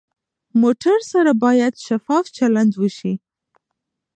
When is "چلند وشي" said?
2.37-3.13